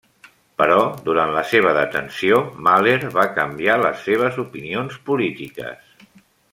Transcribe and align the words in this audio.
Però 0.61 0.77
durant 1.09 1.33
la 1.35 1.43
seva 1.49 1.73
detenció, 1.79 2.41
Mahler 2.69 2.97
va 3.19 3.29
canviar 3.37 3.79
les 3.87 4.03
seves 4.09 4.43
opinions 4.49 5.01
polítiques. 5.11 5.99